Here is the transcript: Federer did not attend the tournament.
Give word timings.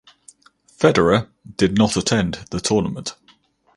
Federer 0.79 1.29
did 1.57 1.77
not 1.77 1.95
attend 1.95 2.39
the 2.49 2.59
tournament. 2.59 3.13